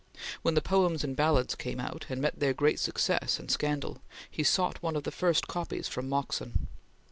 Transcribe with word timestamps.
When 0.41 0.55
the 0.55 0.63
"Poems 0.63 1.03
and 1.03 1.15
Ballads" 1.15 1.53
came 1.53 1.79
out, 1.79 2.07
and 2.09 2.19
met 2.19 2.39
their 2.39 2.55
great 2.55 2.79
success 2.79 3.37
and 3.37 3.51
scandal, 3.51 4.01
he 4.31 4.41
sought 4.41 4.81
one 4.81 4.95
of 4.95 5.03
the 5.03 5.11
first 5.11 5.47
copies 5.47 5.87
from 5.87 6.09
Moxon. 6.09 6.65